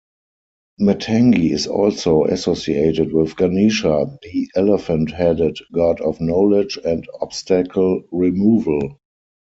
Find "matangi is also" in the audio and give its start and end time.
0.79-2.23